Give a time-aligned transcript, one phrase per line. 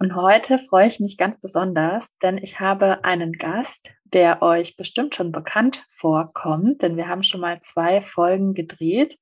[0.00, 5.16] Und heute freue ich mich ganz besonders, denn ich habe einen Gast, der euch bestimmt
[5.16, 9.18] schon bekannt vorkommt, denn wir haben schon mal zwei Folgen gedreht.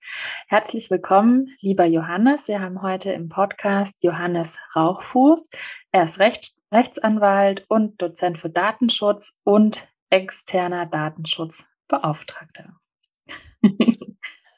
[0.48, 2.46] Herzlich willkommen, lieber Johannes.
[2.46, 5.48] Wir haben heute im Podcast Johannes Rauchfuß.
[5.92, 12.76] Er ist Rechts Rechtsanwalt und Dozent für Datenschutz und externer Datenschutzbeauftragter.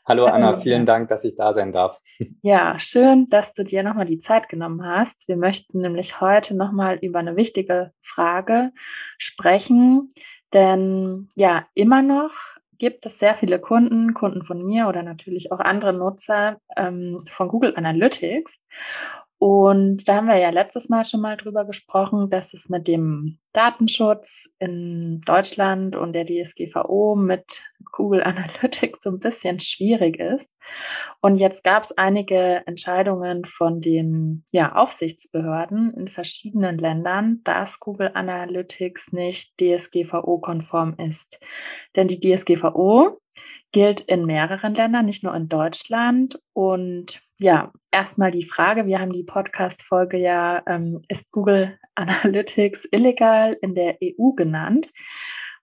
[0.09, 2.01] Hallo Anna, vielen Dank, dass ich da sein darf.
[2.41, 5.29] Ja, schön, dass du dir nochmal die Zeit genommen hast.
[5.29, 8.73] Wir möchten nämlich heute nochmal über eine wichtige Frage
[9.19, 10.09] sprechen,
[10.55, 12.33] denn ja, immer noch
[12.79, 17.49] gibt es sehr viele Kunden, Kunden von mir oder natürlich auch andere Nutzer ähm, von
[17.49, 18.61] Google Analytics.
[19.39, 23.39] Und da haben wir ja letztes Mal schon mal drüber gesprochen, dass es mit dem
[23.53, 30.57] Datenschutz in Deutschland und der DSGVO mit Google Analytics so ein bisschen schwierig ist.
[31.21, 38.11] Und jetzt gab es einige Entscheidungen von den ja, Aufsichtsbehörden in verschiedenen Ländern, dass Google
[38.15, 41.41] Analytics nicht DSGVO-konform ist.
[41.95, 43.21] Denn die DSGVO
[43.71, 46.41] gilt in mehreren Ländern, nicht nur in Deutschland.
[46.55, 53.57] Und ja, erstmal die Frage, wir haben die Podcast-Folge ja, ähm, ist Google Analytics illegal
[53.63, 54.93] in der EU genannt?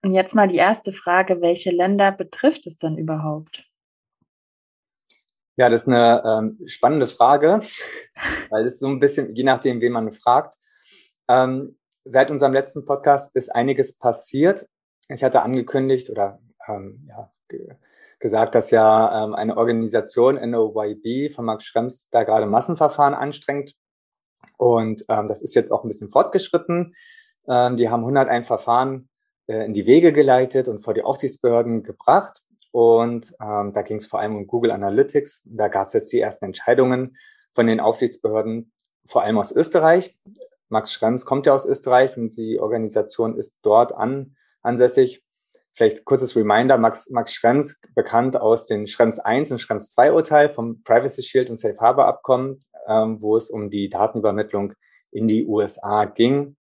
[0.02, 3.64] Und jetzt mal die erste Frage, welche Länder betrifft es denn überhaupt?
[5.58, 7.60] Ja, das ist eine ähm, spannende Frage,
[8.50, 10.54] weil es so ein bisschen, je nachdem, wen man fragt.
[11.28, 14.66] Ähm, seit unserem letzten Podcast ist einiges passiert.
[15.08, 17.32] Ich hatte angekündigt oder ähm, ja,
[18.18, 23.74] gesagt, dass ja ähm, eine Organisation NOYB von Max Schrems da gerade Massenverfahren anstrengt.
[24.56, 26.94] Und ähm, das ist jetzt auch ein bisschen fortgeschritten.
[27.48, 29.08] Ähm, die haben 101 Verfahren
[29.46, 32.42] äh, in die Wege geleitet und vor die Aufsichtsbehörden gebracht.
[32.72, 35.46] Und ähm, da ging es vor allem um Google Analytics.
[35.46, 37.16] Da gab es jetzt die ersten Entscheidungen
[37.52, 38.72] von den Aufsichtsbehörden,
[39.06, 40.16] vor allem aus Österreich.
[40.68, 45.24] Max Schrems kommt ja aus Österreich und die Organisation ist dort an, ansässig.
[45.76, 50.48] Vielleicht kurzes Reminder, Max, Max Schrems, bekannt aus den Schrems 1 und Schrems 2 Urteil
[50.48, 54.72] vom Privacy Shield und Safe Harbor Abkommen, ähm, wo es um die Datenübermittlung
[55.10, 56.56] in die USA ging.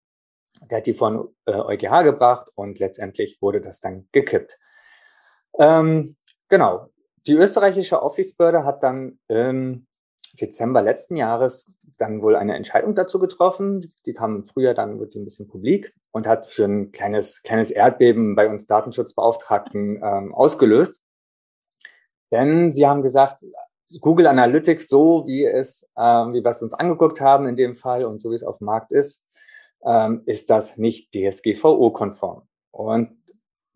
[0.71, 4.59] Der hat die von äh, EuGH gebracht und letztendlich wurde das dann gekippt.
[5.59, 6.17] Ähm,
[6.49, 6.89] genau.
[7.27, 9.87] Die österreichische Aufsichtsbehörde hat dann im
[10.41, 13.93] Dezember letzten Jahres dann wohl eine Entscheidung dazu getroffen.
[14.07, 17.43] Die kam im Frühjahr, dann wurde die ein bisschen publik und hat für ein kleines,
[17.43, 21.03] kleines Erdbeben bei uns Datenschutzbeauftragten ähm, ausgelöst.
[22.31, 23.45] Denn sie haben gesagt,
[24.01, 28.05] Google Analytics, so wie es, ähm, wie wir es uns angeguckt haben in dem Fall
[28.05, 29.29] und so wie es auf dem Markt ist,
[29.85, 32.49] ähm, ist das nicht DSGVO-konform.
[32.71, 33.17] Und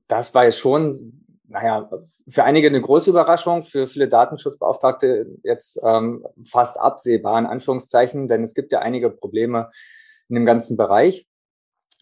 [0.08, 1.88] das war jetzt schon naja,
[2.28, 8.42] für einige eine große Überraschung, für viele Datenschutzbeauftragte jetzt ähm, fast absehbar, in Anführungszeichen, denn
[8.42, 9.70] es gibt ja einige Probleme
[10.28, 11.26] in dem ganzen Bereich.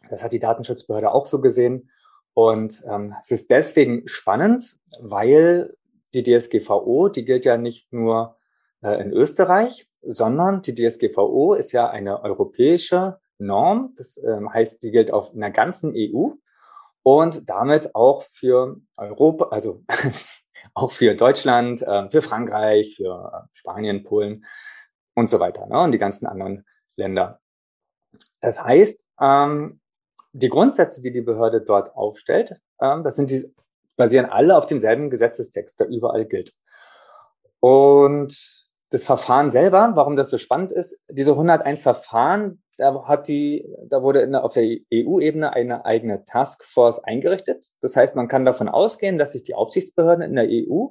[0.09, 1.91] Das hat die Datenschutzbehörde auch so gesehen.
[2.33, 5.75] Und ähm, es ist deswegen spannend, weil
[6.15, 8.37] die DSGVO, die gilt ja nicht nur
[8.83, 13.95] äh, in Österreich, sondern die DSGVO ist ja eine europäische Norm.
[13.97, 16.33] Das ähm, heißt, die gilt auf einer ganzen EU
[17.05, 19.85] und damit auch für Europa, also
[20.75, 24.45] auch für Deutschland, äh, für Frankreich, für äh, Spanien, Polen
[25.15, 26.65] und so weiter ne, und die ganzen anderen
[26.97, 27.41] Länder.
[28.41, 29.81] Das heißt, ähm,
[30.33, 33.55] die Grundsätze, die die Behörde dort aufstellt, ähm, das sind die,
[33.97, 36.55] basieren alle auf demselben Gesetzestext, der überall gilt.
[37.61, 43.65] Und das Verfahren selber, warum das so spannend ist, diese 101 Verfahren, da hat die,
[43.89, 47.69] da wurde in, auf der EU-Ebene eine eigene Taskforce eingerichtet.
[47.81, 50.89] Das heißt, man kann davon ausgehen, dass sich die Aufsichtsbehörden in der EU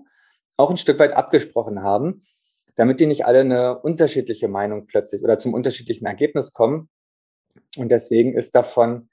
[0.58, 2.24] auch ein Stück weit abgesprochen haben,
[2.76, 6.90] damit die nicht alle eine unterschiedliche Meinung plötzlich oder zum unterschiedlichen Ergebnis kommen.
[7.78, 9.10] Und deswegen ist davon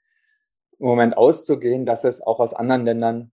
[0.79, 3.31] im Moment auszugehen, dass es auch aus anderen Ländern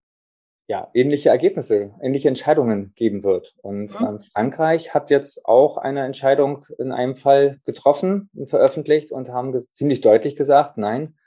[0.69, 3.55] ja, ähnliche Ergebnisse, ähnliche Entscheidungen geben wird.
[3.63, 4.05] Und mhm.
[4.05, 9.57] ähm, Frankreich hat jetzt auch eine Entscheidung in einem Fall getroffen und veröffentlicht und haben
[9.73, 11.17] ziemlich deutlich gesagt, nein,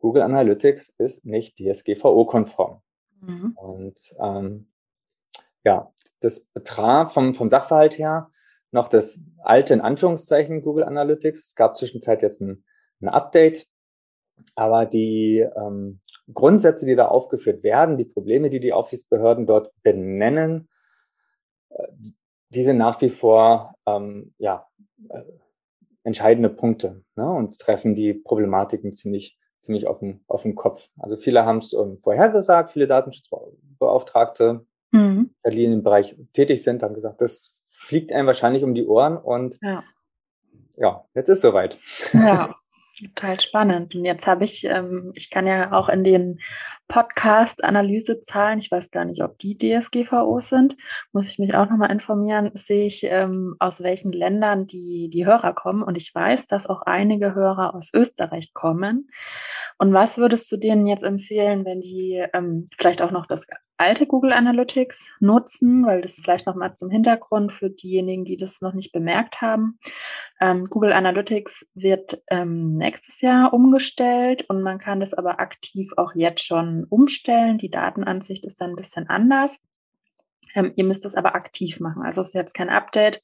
[0.00, 2.82] Google Analytics ist nicht DSGVO-konform.
[3.20, 3.52] Mhm.
[3.56, 4.66] Und ähm,
[5.62, 8.30] ja, das betraf vom, vom Sachverhalt her
[8.72, 11.48] noch das alte, in Anführungszeichen, Google Analytics.
[11.48, 12.64] Es gab zwischenzeit jetzt ein
[13.00, 13.66] ein Update.
[14.54, 16.00] Aber die ähm,
[16.32, 20.68] Grundsätze, die da aufgeführt werden, die Probleme, die die Aufsichtsbehörden dort benennen,
[21.70, 21.88] äh,
[22.50, 24.66] die sind nach wie vor ähm, ja,
[25.08, 25.22] äh,
[26.02, 30.88] entscheidende Punkte ne, und treffen die Problematiken ziemlich, ziemlich auf den, auf den Kopf.
[30.98, 35.34] Also viele haben es ähm, vorhergesagt, viele Datenschutzbeauftragte, mhm.
[35.46, 39.16] die in dem Bereich tätig sind, haben gesagt, das fliegt einem wahrscheinlich um die Ohren
[39.16, 39.84] und ja,
[40.76, 41.78] ja jetzt ist soweit.
[42.12, 42.54] Ja,
[43.02, 43.94] Total spannend.
[43.94, 46.38] Und jetzt habe ich, ähm, ich kann ja auch in den
[46.88, 50.76] Podcast-Analysezahlen, ich weiß gar nicht, ob die DSGVO sind,
[51.12, 55.54] muss ich mich auch nochmal informieren, sehe ich, ähm, aus welchen Ländern die, die Hörer
[55.54, 55.82] kommen.
[55.82, 59.08] Und ich weiß, dass auch einige Hörer aus Österreich kommen.
[59.78, 63.46] Und was würdest du denen jetzt empfehlen, wenn die ähm, vielleicht auch noch das
[63.80, 68.60] alte Google Analytics nutzen, weil das vielleicht noch mal zum Hintergrund für diejenigen, die das
[68.60, 69.78] noch nicht bemerkt haben.
[70.40, 76.14] Ähm, Google Analytics wird ähm, nächstes Jahr umgestellt und man kann das aber aktiv auch
[76.14, 77.56] jetzt schon umstellen.
[77.56, 79.60] Die Datenansicht ist dann ein bisschen anders.
[80.54, 82.02] Ähm, ihr müsst es aber aktiv machen.
[82.02, 83.22] Also es ist jetzt kein Update,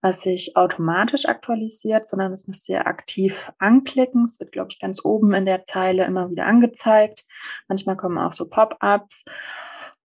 [0.00, 4.24] was sich automatisch aktualisiert, sondern das müsst ihr aktiv anklicken.
[4.24, 7.24] Es wird, glaube ich, ganz oben in der Zeile immer wieder angezeigt.
[7.68, 9.24] Manchmal kommen auch so Pop-ups.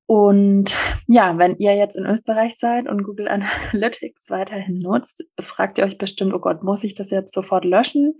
[0.05, 0.75] Und
[1.07, 5.97] ja, wenn ihr jetzt in Österreich seid und Google Analytics weiterhin nutzt, fragt ihr euch
[5.97, 8.17] bestimmt, oh Gott, muss ich das jetzt sofort löschen?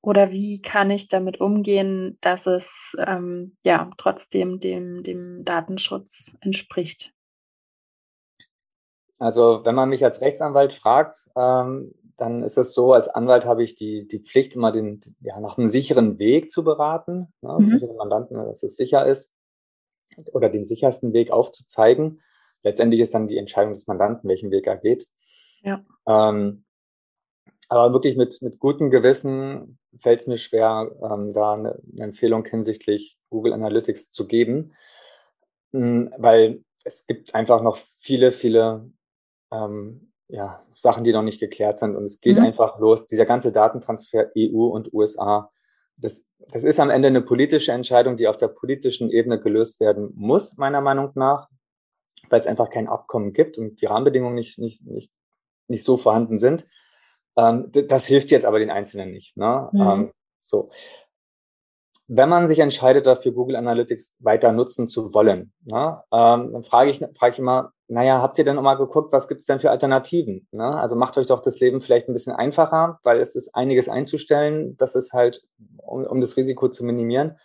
[0.00, 7.12] Oder wie kann ich damit umgehen, dass es ähm, ja trotzdem dem, dem Datenschutz entspricht?
[9.18, 13.64] Also wenn man mich als Rechtsanwalt fragt, ähm, dann ist es so, als Anwalt habe
[13.64, 17.70] ich die, die Pflicht, immer den, ja, nach einem sicheren Weg zu beraten, ne, mhm.
[17.70, 19.34] für den Mandanten, dass es sicher ist
[20.32, 22.20] oder den sichersten Weg aufzuzeigen.
[22.62, 25.06] Letztendlich ist dann die Entscheidung des Mandanten, welchen Weg er geht.
[25.62, 25.84] Ja.
[26.06, 26.64] Ähm,
[27.68, 32.44] aber wirklich mit, mit gutem Gewissen fällt es mir schwer, ähm, da eine, eine, Empfehlung
[32.44, 34.74] hinsichtlich Google Analytics zu geben,
[35.72, 38.90] ähm, weil es gibt einfach noch viele, viele
[39.50, 42.44] ähm, ja, Sachen, die noch nicht geklärt sind und es geht mhm.
[42.44, 43.06] einfach los.
[43.06, 45.50] Dieser ganze Datentransfer EU und USA
[45.96, 50.12] das, das ist am Ende eine politische Entscheidung, die auf der politischen Ebene gelöst werden
[50.14, 51.48] muss, meiner Meinung nach,
[52.28, 55.12] weil es einfach kein Abkommen gibt und die Rahmenbedingungen nicht, nicht, nicht,
[55.68, 56.66] nicht so vorhanden sind.
[57.36, 59.36] Ähm, das hilft jetzt aber den Einzelnen nicht.
[59.36, 59.68] Ne?
[59.72, 59.80] Mhm.
[59.80, 60.70] Ähm, so.
[62.06, 66.90] Wenn man sich entscheidet, dafür Google Analytics weiter nutzen zu wollen, ne, ähm, dann frage
[66.90, 69.70] ich, frage ich immer, naja, habt ihr denn mal geguckt, was gibt es denn für
[69.70, 70.48] Alternativen?
[70.52, 70.64] Ne?
[70.64, 74.76] Also macht euch doch das Leben vielleicht ein bisschen einfacher, weil es ist einiges einzustellen.
[74.78, 75.42] Das ist halt,
[75.76, 77.38] um, um das Risiko zu minimieren.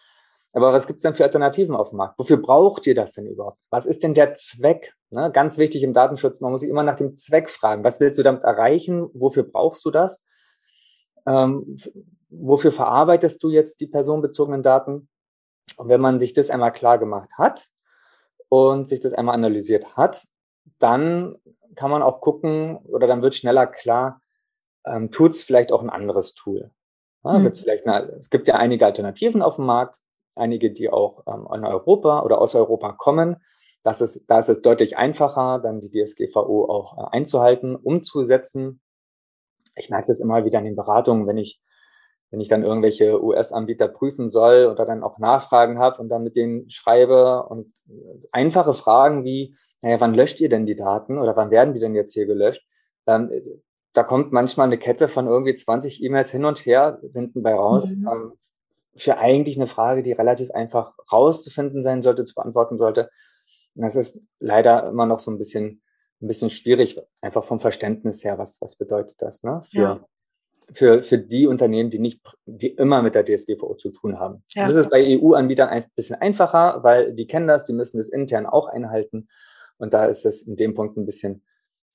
[0.53, 2.17] Aber was gibt es denn für Alternativen auf dem Markt?
[2.17, 3.59] Wofür braucht ihr das denn überhaupt?
[3.69, 4.95] Was ist denn der Zweck?
[5.11, 5.29] Ne?
[5.31, 7.83] Ganz wichtig im Datenschutz, man muss sich immer nach dem Zweck fragen.
[7.83, 9.09] Was willst du damit erreichen?
[9.13, 10.25] Wofür brauchst du das?
[11.27, 11.77] Ähm,
[12.29, 15.09] wofür verarbeitest du jetzt die personenbezogenen Daten?
[15.77, 17.69] Und wenn man sich das einmal klar gemacht hat,
[18.49, 20.27] und sich das einmal analysiert hat,
[20.79, 21.37] dann
[21.75, 24.21] kann man auch gucken oder dann wird schneller klar,
[24.85, 26.71] ähm, tut es vielleicht auch ein anderes Tool.
[27.23, 27.53] Ja, mhm.
[27.53, 29.99] vielleicht eine, es gibt ja einige Alternativen auf dem Markt,
[30.35, 33.37] einige, die auch ähm, in Europa oder aus Europa kommen.
[33.83, 38.81] Das ist, da ist es deutlich einfacher, dann die DSGVO auch äh, einzuhalten, umzusetzen.
[39.75, 41.61] Ich merke das immer wieder in den Beratungen, wenn ich
[42.31, 46.35] wenn ich dann irgendwelche US-Anbieter prüfen soll oder dann auch Nachfragen habe und dann mit
[46.35, 47.73] denen schreibe und
[48.31, 51.95] einfache Fragen wie, naja, wann löscht ihr denn die Daten oder wann werden die denn
[51.95, 52.67] jetzt hier gelöscht?
[53.07, 53.31] Ähm,
[53.93, 57.95] da kommt manchmal eine Kette von irgendwie 20 E-Mails hin und her hinten bei raus.
[57.95, 58.07] Mhm.
[58.07, 58.33] Ähm,
[58.95, 63.09] für eigentlich eine Frage, die relativ einfach rauszufinden sein sollte, zu beantworten sollte.
[63.75, 65.81] Und das ist leider immer noch so ein bisschen,
[66.21, 69.61] ein bisschen schwierig, einfach vom Verständnis her, was, was bedeutet das, ne?
[69.63, 70.05] Für, ja
[70.73, 74.41] für, für die Unternehmen, die nicht, die immer mit der DSGVO zu tun haben.
[74.53, 74.67] Ja.
[74.67, 78.45] Das ist bei EU-Anbietern ein bisschen einfacher, weil die kennen das, die müssen das intern
[78.45, 79.27] auch einhalten.
[79.77, 81.43] Und da ist es in dem Punkt ein bisschen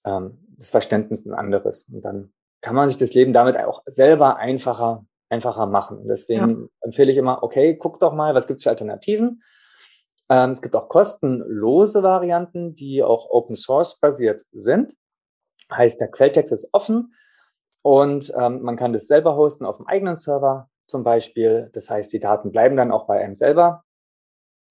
[0.05, 1.89] ähm, das Verständnis ein anderes.
[1.93, 5.99] Und dann kann man sich das Leben damit auch selber einfacher, einfacher machen.
[5.99, 6.69] Und deswegen ja.
[6.81, 9.43] empfehle ich immer, okay, guck doch mal, was gibt's für Alternativen.
[10.31, 14.95] Ähm, es gibt auch kostenlose Varianten, die auch Open Source basiert sind.
[15.71, 17.15] Heißt, der Quelltext ist offen
[17.85, 21.69] und ähm, man kann das selber hosten auf dem eigenen Server zum Beispiel.
[21.75, 23.85] Das heißt, die Daten bleiben dann auch bei einem selber.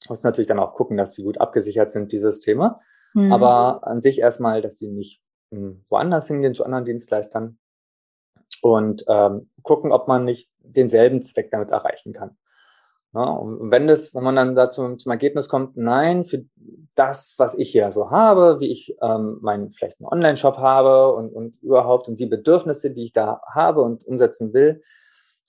[0.09, 2.79] Muss natürlich dann auch gucken, dass sie gut abgesichert sind, die Systeme.
[3.13, 3.31] Mhm.
[3.31, 5.21] Aber an sich erstmal, dass sie nicht
[5.53, 7.59] hm, woanders hingehen zu anderen Dienstleistern
[8.63, 12.35] und ähm, gucken, ob man nicht denselben Zweck damit erreichen kann.
[13.13, 16.45] Ja, und wenn das, wenn man dann dazu zum Ergebnis kommt, nein, für
[16.95, 21.29] das, was ich hier so habe, wie ich ähm, meinen vielleicht einen Online-Shop habe und,
[21.31, 24.81] und überhaupt und die Bedürfnisse, die ich da habe und umsetzen will,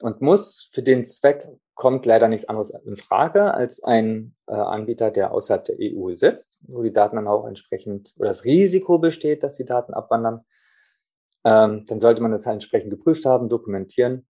[0.01, 0.69] und muss.
[0.73, 5.65] Für den Zweck kommt leider nichts anderes in Frage als ein äh, Anbieter, der außerhalb
[5.65, 9.65] der EU sitzt, wo die Daten dann auch entsprechend oder das Risiko besteht, dass die
[9.65, 10.45] Daten abwandern.
[11.45, 14.27] Ähm, dann sollte man das halt entsprechend geprüft haben, dokumentieren.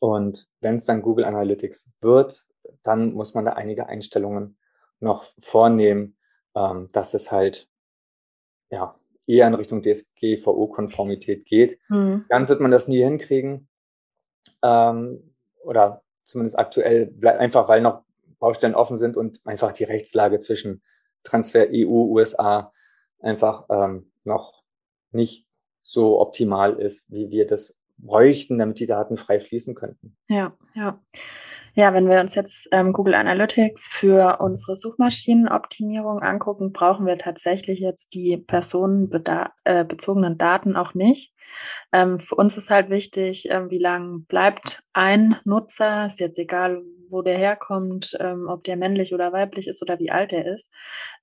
[0.00, 2.46] Und wenn es dann Google Analytics wird,
[2.82, 4.58] dann muss man da einige Einstellungen
[4.98, 6.16] noch vornehmen,
[6.54, 7.68] ähm, dass es halt
[8.70, 11.78] ja eher in Richtung DSGVO-Konformität geht.
[11.88, 12.24] Mhm.
[12.28, 13.68] Dann wird man das nie hinkriegen.
[14.62, 18.02] Ähm, oder zumindest aktuell, bleibt einfach weil noch
[18.38, 20.82] Baustellen offen sind und einfach die Rechtslage zwischen
[21.22, 22.72] Transfer EU, USA
[23.20, 24.62] einfach ähm, noch
[25.12, 25.46] nicht
[25.80, 30.16] so optimal ist, wie wir das bräuchten, damit die Daten frei fließen könnten.
[30.28, 31.00] Ja, ja.
[31.74, 37.80] Ja, wenn wir uns jetzt ähm, Google Analytics für unsere Suchmaschinenoptimierung angucken, brauchen wir tatsächlich
[37.80, 41.32] jetzt die personenbezogenen äh, Daten auch nicht.
[41.92, 46.82] Ähm, für uns ist halt wichtig, ähm, wie lange bleibt ein Nutzer, ist jetzt egal,
[47.08, 50.70] wo der herkommt, ähm, ob der männlich oder weiblich ist oder wie alt er ist.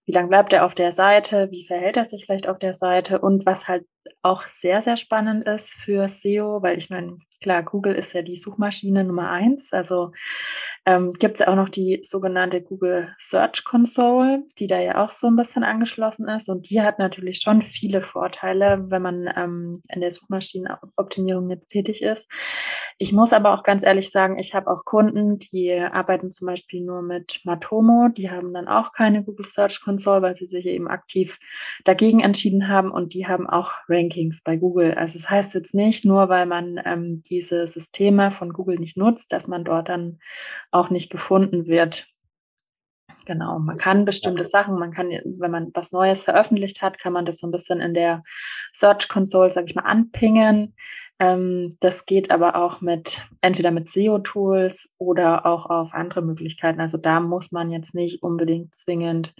[0.05, 1.49] Wie lange bleibt er auf der Seite?
[1.51, 3.19] Wie verhält er sich vielleicht auf der Seite?
[3.19, 3.85] Und was halt
[4.21, 8.35] auch sehr, sehr spannend ist für SEO, weil ich meine, klar, Google ist ja die
[8.35, 9.73] Suchmaschine Nummer eins.
[9.73, 10.11] Also
[10.85, 15.27] ähm, gibt es auch noch die sogenannte Google Search Console, die da ja auch so
[15.27, 16.49] ein bisschen angeschlossen ist.
[16.49, 22.01] Und die hat natürlich schon viele Vorteile, wenn man ähm, in der Suchmaschinenoptimierung jetzt tätig
[22.01, 22.29] ist.
[22.97, 26.81] Ich muss aber auch ganz ehrlich sagen, ich habe auch Kunden, die arbeiten zum Beispiel
[26.81, 28.07] nur mit Matomo.
[28.09, 31.37] Die haben dann auch keine Google Search Console, weil sie sich eben aktiv
[31.83, 32.89] dagegen entschieden haben.
[32.89, 34.95] Und die haben auch Rankings bei Google.
[34.95, 38.97] Also es das heißt jetzt nicht nur, weil man ähm, diese Systeme von Google nicht
[38.97, 40.19] nutzt, dass man dort dann
[40.71, 42.07] auch nicht gefunden wird.
[43.27, 47.25] Genau, man kann bestimmte Sachen, man kann, wenn man was Neues veröffentlicht hat, kann man
[47.25, 48.23] das so ein bisschen in der
[48.71, 50.73] Search Console, sag ich mal, anpingen.
[51.19, 56.79] Ähm, das geht aber auch mit, entweder mit SEO-Tools oder auch auf andere Möglichkeiten.
[56.79, 59.33] Also da muss man jetzt nicht unbedingt zwingend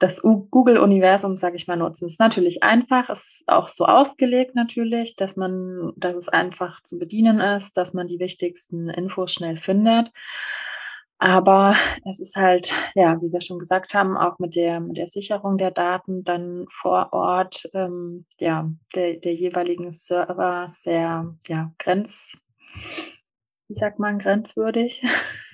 [0.00, 2.06] das Google-Universum, sage ich mal, nutzen.
[2.06, 7.38] Ist natürlich einfach, ist auch so ausgelegt natürlich, dass man, dass es einfach zu bedienen
[7.38, 10.10] ist, dass man die wichtigsten Infos schnell findet.
[11.18, 11.76] Aber
[12.10, 15.58] es ist halt, ja, wie wir schon gesagt haben, auch mit der, mit der Sicherung
[15.58, 22.40] der Daten dann vor Ort, ähm, ja, der, der jeweiligen Server sehr, ja, grenz,
[23.70, 25.02] wie sagt man, grenzwürdig.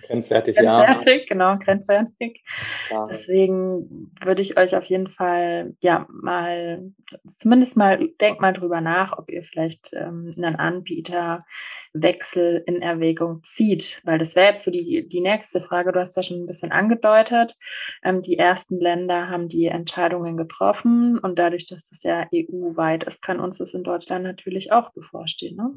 [0.06, 1.24] Grenzwertig, grenzwertig, ja.
[1.28, 2.42] genau, grenzwertig.
[2.90, 3.04] Ja.
[3.10, 6.92] Deswegen würde ich euch auf jeden Fall, ja, mal,
[7.30, 14.00] zumindest mal, denkt mal drüber nach, ob ihr vielleicht ähm, einen Anbieterwechsel in Erwägung zieht,
[14.04, 15.92] weil das wäre jetzt so die, die nächste Frage.
[15.92, 17.56] Du hast ja schon ein bisschen angedeutet.
[18.02, 23.20] Ähm, die ersten Länder haben die Entscheidungen getroffen und dadurch, dass das ja EU-weit ist,
[23.20, 25.74] kann uns das in Deutschland natürlich auch bevorstehen, ne?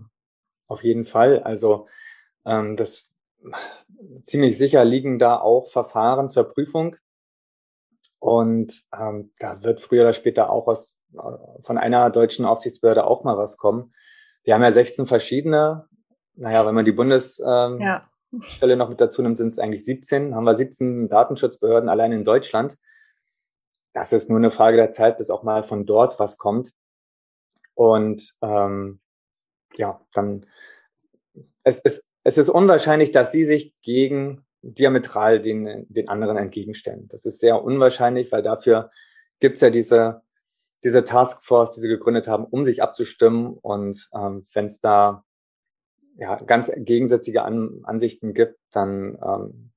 [0.69, 1.39] Auf jeden Fall.
[1.39, 1.87] Also,
[2.49, 3.13] ähm, das
[4.23, 6.95] ziemlich sicher liegen da auch Verfahren zur Prüfung.
[8.19, 13.23] Und ähm, da wird früher oder später auch was äh, von einer deutschen Aufsichtsbehörde auch
[13.23, 13.93] mal was kommen.
[14.43, 15.87] Wir haben ja 16 verschiedene.
[16.35, 18.75] Naja, wenn man die Bundesstelle ähm, ja.
[18.75, 20.35] noch mit dazu nimmt, sind es eigentlich 17.
[20.35, 22.77] Haben wir 17 Datenschutzbehörden allein in Deutschland.
[23.93, 26.71] Das ist nur eine Frage der Zeit, bis auch mal von dort was kommt.
[27.73, 28.99] Und ähm,
[29.75, 30.45] ja, dann
[31.63, 37.07] es ist es ist unwahrscheinlich, dass sie sich gegen diametral den, den anderen entgegenstellen.
[37.07, 38.91] Das ist sehr unwahrscheinlich, weil dafür
[39.39, 40.21] gibt's ja diese,
[40.83, 43.57] diese Taskforce, die sie gegründet haben, um sich abzustimmen.
[43.59, 45.23] Und ähm, wenn es da
[46.17, 49.71] ja, ganz gegensätzliche An Ansichten gibt, dann ähm,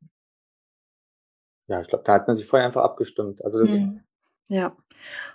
[1.69, 3.43] ja, ich glaube, da hat man sich vorher einfach abgestimmt.
[3.43, 4.03] Also das, mhm.
[4.49, 4.77] Ja.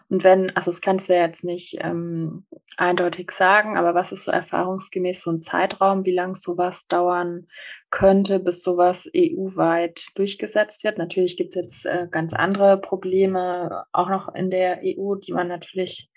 [0.09, 2.45] Und wenn, also das kannst du ja jetzt nicht ähm,
[2.77, 7.47] eindeutig sagen, aber was ist so erfahrungsgemäß so ein Zeitraum, wie lang sowas dauern
[7.89, 10.97] könnte, bis sowas EU-weit durchgesetzt wird?
[10.97, 15.49] Natürlich gibt es jetzt äh, ganz andere Probleme auch noch in der EU, die man
[15.49, 16.09] natürlich,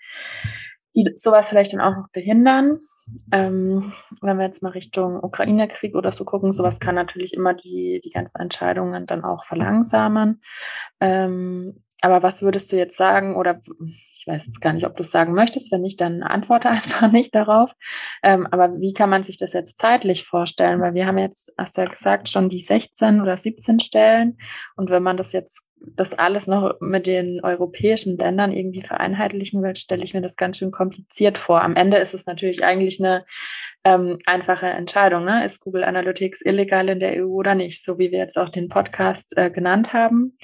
[0.95, 2.79] die sowas vielleicht dann auch noch behindern.
[3.33, 7.99] Ähm, wenn wir jetzt mal Richtung Ukraine-Krieg oder so gucken, sowas kann natürlich immer die,
[8.01, 10.41] die ganzen Entscheidungen dann auch verlangsamen.
[11.01, 13.61] Ähm, aber was würdest du jetzt sagen oder
[14.21, 15.71] ich weiß jetzt gar nicht, ob du es sagen möchtest.
[15.71, 17.73] Wenn nicht, dann antworte einfach nicht darauf.
[18.21, 20.79] Ähm, aber wie kann man sich das jetzt zeitlich vorstellen?
[20.79, 24.37] Weil wir haben jetzt, hast du ja gesagt, schon die 16 oder 17 Stellen.
[24.75, 29.75] Und wenn man das jetzt das alles noch mit den europäischen Ländern irgendwie vereinheitlichen will,
[29.75, 31.61] stelle ich mir das ganz schön kompliziert vor.
[31.61, 33.25] Am Ende ist es natürlich eigentlich eine
[33.83, 35.25] ähm, einfache Entscheidung.
[35.25, 35.43] Ne?
[35.43, 37.83] Ist Google Analytics illegal in der EU oder nicht?
[37.83, 40.37] So wie wir jetzt auch den Podcast äh, genannt haben.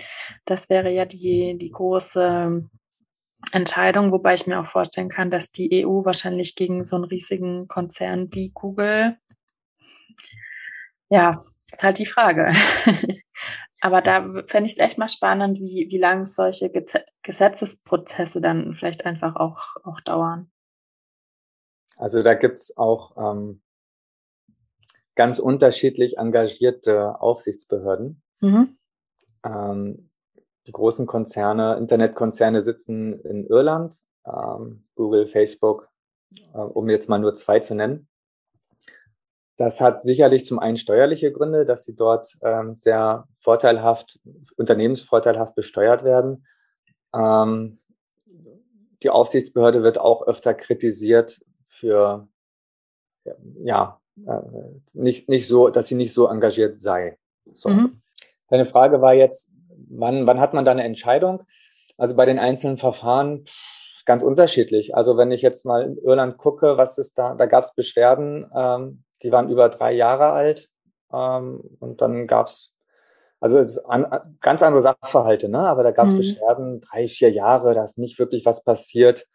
[0.46, 2.64] Das wäre ja die, die große
[3.52, 7.68] Entscheidung, wobei ich mir auch vorstellen kann, dass die EU wahrscheinlich gegen so einen riesigen
[7.68, 9.18] Konzern wie Google
[11.10, 11.40] Ja,
[11.72, 12.52] ist halt die Frage.
[13.80, 16.72] Aber da fände ich es echt mal spannend, wie, wie lange solche
[17.22, 20.52] Gesetzesprozesse dann vielleicht einfach auch, auch dauern.
[21.98, 23.62] Also da gibt's auch ähm,
[25.16, 28.22] ganz unterschiedlich engagierte Aufsichtsbehörden.
[28.40, 28.78] Mhm.
[29.44, 30.10] Ähm,
[30.68, 35.90] die großen Konzerne, Internetkonzerne sitzen in Irland, ähm, Google, Facebook,
[36.54, 38.07] äh, um jetzt mal nur zwei zu nennen.
[39.58, 44.20] Das hat sicherlich zum einen steuerliche Gründe, dass sie dort ähm, sehr vorteilhaft,
[44.56, 46.46] unternehmensvorteilhaft besteuert werden.
[47.14, 47.80] Ähm,
[49.04, 52.28] die Aufsichtsbehörde wird auch öfter kritisiert für,
[53.64, 54.40] ja, äh,
[54.94, 57.18] nicht, nicht so, dass sie nicht so engagiert sei.
[57.54, 57.70] So.
[57.70, 58.02] Mhm.
[58.50, 59.54] Deine Frage war jetzt,
[59.90, 61.44] wann, wann hat man da eine Entscheidung?
[61.98, 63.46] Also bei den einzelnen Verfahren
[64.06, 64.96] ganz unterschiedlich.
[64.96, 68.50] Also wenn ich jetzt mal in Irland gucke, was ist da, da gab es Beschwerden,
[68.56, 70.70] ähm, die waren über drei Jahre alt.
[71.12, 72.76] Ähm, und dann gab's
[73.40, 75.60] also an, ganz andere Sachverhalte, ne?
[75.60, 76.18] Aber da gab's mhm.
[76.18, 79.28] Beschwerden, drei, vier Jahre, da ist nicht wirklich was passiert,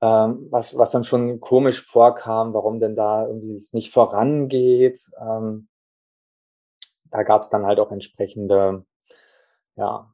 [0.00, 5.10] ähm, was, was dann schon komisch vorkam, warum denn da irgendwie es nicht vorangeht.
[5.20, 5.68] Ähm,
[7.10, 8.84] da gab's dann halt auch entsprechende
[9.76, 10.12] ja,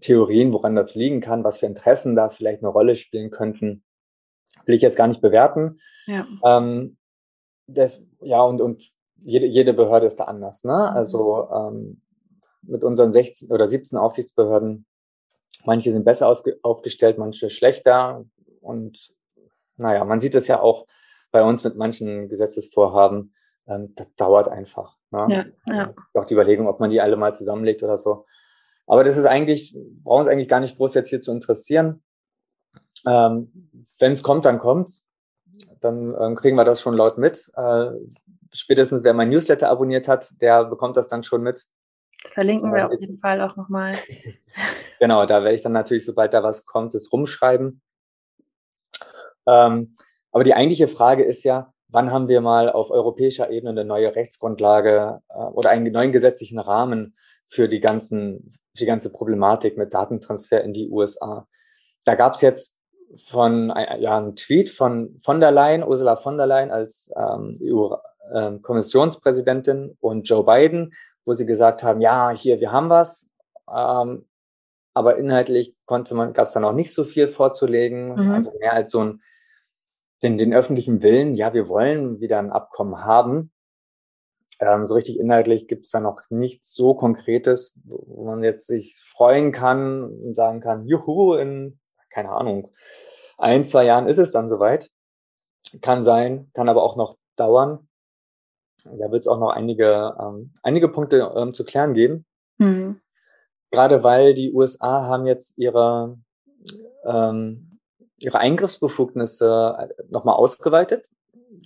[0.00, 3.84] Theorien, woran das liegen kann, was für Interessen da vielleicht eine Rolle spielen könnten.
[4.66, 5.80] Will ich jetzt gar nicht bewerten.
[6.06, 6.26] Ja.
[6.44, 6.98] Ähm,
[7.66, 8.92] das, ja, und, und
[9.24, 10.64] jede, jede Behörde ist da anders.
[10.64, 10.72] Ne?
[10.72, 10.96] Mhm.
[10.96, 12.02] Also ähm,
[12.62, 14.86] mit unseren 16 oder 17 Aufsichtsbehörden,
[15.64, 18.24] manche sind besser aufgestellt, manche schlechter.
[18.60, 19.14] Und
[19.76, 20.86] naja, man sieht es ja auch
[21.30, 23.34] bei uns mit manchen Gesetzesvorhaben,
[23.66, 24.96] ähm, das dauert einfach.
[25.10, 25.54] Ne?
[25.66, 25.94] Ja, ja.
[26.14, 28.26] Auch die Überlegung, ob man die alle mal zusammenlegt oder so.
[28.86, 32.02] Aber das ist eigentlich, brauchen uns eigentlich gar nicht groß jetzt hier zu interessieren.
[33.06, 35.08] Ähm, Wenn es kommt, dann kommt's
[35.82, 37.50] dann ähm, kriegen wir das schon laut mit.
[37.56, 37.90] Äh,
[38.52, 41.66] spätestens wer mein Newsletter abonniert hat, der bekommt das dann schon mit.
[42.18, 43.92] Verlinken wir auf jeden Fall auch nochmal.
[45.00, 47.80] genau, da werde ich dann natürlich, sobald da was kommt, es rumschreiben.
[49.46, 49.94] Ähm,
[50.30, 54.14] aber die eigentliche Frage ist ja, wann haben wir mal auf europäischer Ebene eine neue
[54.14, 57.16] Rechtsgrundlage äh, oder einen neuen gesetzlichen Rahmen
[57.46, 61.48] für die ganzen, für die ganze Problematik mit Datentransfer in die USA?
[62.04, 62.81] Da gab es jetzt
[63.16, 67.58] von äh, ja, ein Tweet von von der Leyen, Ursula von der Leyen als ähm,
[67.62, 70.92] EU-Kommissionspräsidentin ähm, und Joe Biden,
[71.24, 73.28] wo sie gesagt haben, ja, hier, wir haben was,
[73.72, 74.26] ähm,
[74.94, 78.32] aber inhaltlich konnte man, gab es da noch nicht so viel vorzulegen, mhm.
[78.32, 79.22] also mehr als so ein
[80.22, 83.50] den, den öffentlichen Willen, ja, wir wollen wieder ein Abkommen haben.
[84.60, 89.02] Ähm, so richtig inhaltlich gibt es da noch nichts so Konkretes, wo man jetzt sich
[89.04, 91.80] freuen kann und sagen kann, juhu, in
[92.12, 92.70] keine Ahnung,
[93.38, 94.90] ein, zwei Jahren ist es dann soweit.
[95.80, 97.88] Kann sein, kann aber auch noch dauern.
[98.84, 102.26] Da wird es auch noch einige, ähm, einige Punkte ähm, zu klären geben.
[102.58, 103.00] Mhm.
[103.70, 106.18] Gerade weil die USA haben jetzt ihre,
[107.04, 107.80] ähm,
[108.18, 111.04] ihre Eingriffsbefugnisse äh, nochmal ausgeweitet.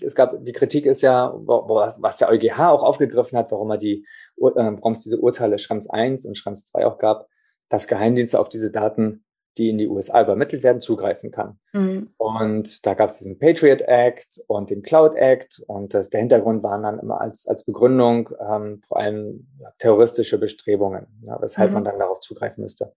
[0.00, 4.06] Es gab, die Kritik ist ja, was der EuGH auch aufgegriffen hat, warum er die,
[4.38, 7.28] äh, warum es diese Urteile Schrems 1 und Schrems 2 auch gab,
[7.68, 9.25] dass Geheimdienste auf diese Daten
[9.58, 11.58] die in die USA übermittelt werden, zugreifen kann.
[11.72, 12.10] Mhm.
[12.16, 16.62] Und da gab es diesen Patriot Act und den Cloud Act und das, der Hintergrund
[16.62, 21.74] waren dann immer als, als Begründung ähm, vor allem terroristische Bestrebungen, ja, weshalb mhm.
[21.74, 22.92] man dann darauf zugreifen müsste.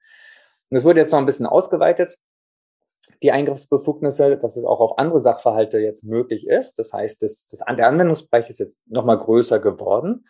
[0.69, 2.17] Und es wurde jetzt noch ein bisschen ausgeweitet,
[3.21, 6.79] die Eingriffsbefugnisse, dass es auch auf andere Sachverhalte jetzt möglich ist.
[6.79, 10.25] Das heißt, das, das, der Anwendungsbereich ist jetzt nochmal größer geworden.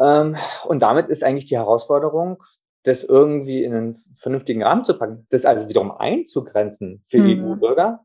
[0.00, 2.42] Ähm, und damit ist eigentlich die Herausforderung,
[2.84, 7.52] das irgendwie in einen vernünftigen Rahmen zu packen, das also wiederum einzugrenzen für mhm.
[7.52, 8.04] EU-Bürger,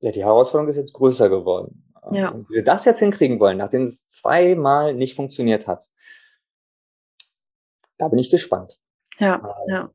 [0.00, 1.82] ja, die Herausforderung ist jetzt größer geworden.
[2.12, 2.28] Ja.
[2.28, 5.88] Und wie sie das jetzt hinkriegen wollen, nachdem es zweimal nicht funktioniert hat,
[7.98, 8.78] da bin ich gespannt.
[9.18, 9.90] Ja, äh, ja.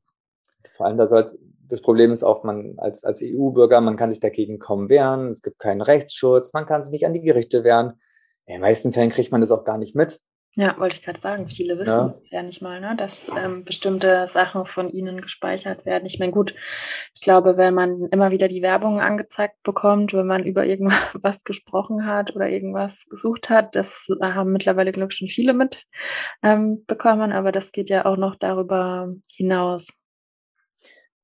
[0.76, 4.20] Vor allem, da soll's, das Problem ist auch, man als, als EU-Bürger, man kann sich
[4.20, 8.00] dagegen kaum wehren, es gibt keinen Rechtsschutz, man kann sich nicht an die Gerichte wehren.
[8.46, 10.20] In den meisten Fällen kriegt man das auch gar nicht mit.
[10.58, 11.48] Ja, wollte ich gerade sagen.
[11.48, 16.06] Viele wissen ja, ja nicht mal, ne, dass ähm, bestimmte Sachen von ihnen gespeichert werden.
[16.06, 16.54] Ich meine, gut,
[17.14, 22.06] ich glaube, wenn man immer wieder die Werbung angezeigt bekommt, wenn man über irgendwas gesprochen
[22.06, 25.86] hat oder irgendwas gesucht hat, das haben mittlerweile, glaube ich, schon viele mit
[26.44, 29.94] ähm, aber das geht ja auch noch darüber hinaus.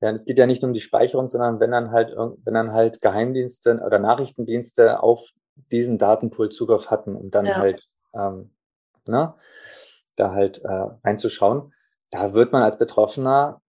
[0.02, 3.02] Ja, es geht ja nicht um die Speicherung, sondern wenn dann halt, wenn dann halt
[3.02, 5.32] Geheimdienste oder Nachrichtendienste auf
[5.72, 7.56] diesen Datenpool Zugriff hatten und dann ja.
[7.56, 8.52] halt ähm,
[9.08, 9.34] ne,
[10.16, 11.74] da halt äh, reinzuschauen.
[12.12, 13.62] Da wird man als Betroffener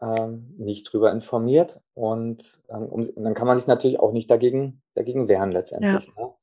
[0.00, 4.30] ähm, nicht drüber informiert und, ähm, um, und dann kann man sich natürlich auch nicht
[4.30, 6.10] dagegen, dagegen wehren letztendlich.
[6.16, 6.22] Ja.
[6.22, 6.34] Ne?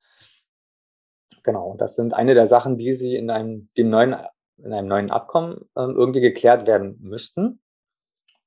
[1.43, 4.15] Genau, das sind eine der Sachen, die sie in einem, dem neuen,
[4.57, 7.61] in einem neuen Abkommen ähm, irgendwie geklärt werden müssten.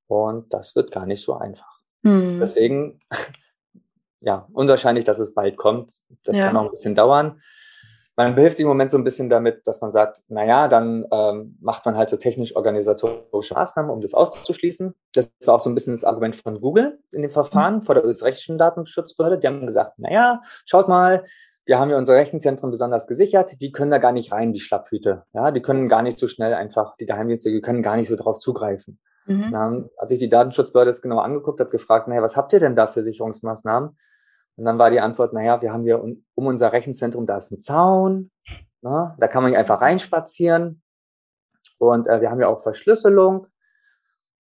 [0.07, 1.81] Und das wird gar nicht so einfach.
[2.05, 2.39] Hm.
[2.41, 3.01] Deswegen,
[4.21, 6.01] ja, unwahrscheinlich, dass es bald kommt.
[6.25, 6.47] Das ja.
[6.47, 7.41] kann auch ein bisschen dauern
[8.17, 11.07] man behilft sich im Moment so ein bisschen damit, dass man sagt, na ja, dann
[11.11, 14.95] ähm, macht man halt so technisch-organisatorische Maßnahmen, um das auszuschließen.
[15.15, 17.83] Das war auch so ein bisschen das Argument von Google in dem Verfahren mhm.
[17.83, 19.39] vor der österreichischen Datenschutzbehörde.
[19.39, 21.25] Die haben gesagt, na ja, schaut mal,
[21.65, 25.25] wir haben ja unsere Rechenzentren besonders gesichert, die können da gar nicht rein, die Schlapphüte.
[25.33, 28.17] Ja, die können gar nicht so schnell einfach, die Geheimdienste, die können gar nicht so
[28.17, 28.99] drauf zugreifen.
[29.27, 29.53] Mhm.
[29.53, 32.75] Dann hat sich die Datenschutzbehörde das genau angeguckt, hat gefragt, naja, was habt ihr denn
[32.77, 33.97] da für Sicherungsmaßnahmen?
[34.57, 37.51] Und dann war die Antwort, naja, wir haben hier um, um unser Rechenzentrum, da ist
[37.51, 38.31] ein Zaun,
[38.83, 39.15] ne?
[39.19, 40.83] da kann man einfach reinspazieren.
[41.79, 43.47] Und äh, wir haben ja auch Verschlüsselung.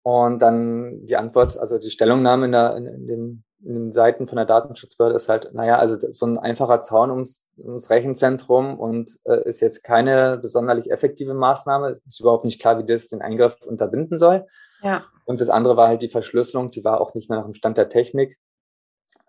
[0.02, 4.26] Und dann die Antwort, also die Stellungnahme in, der, in, in, dem, in den Seiten
[4.26, 9.18] von der Datenschutzbehörde ist halt, naja, also so ein einfacher Zaun ums, ums Rechenzentrum und
[9.24, 12.00] äh, ist jetzt keine besonderlich effektive Maßnahme.
[12.06, 14.46] Ist überhaupt nicht klar, wie das den Eingriff unterbinden soll.
[14.82, 15.04] Ja.
[15.26, 17.76] Und das andere war halt die Verschlüsselung, die war auch nicht mehr nach dem Stand
[17.76, 18.38] der Technik.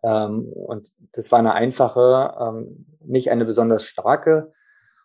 [0.03, 4.53] Ähm, und das war eine einfache, ähm, nicht eine besonders starke.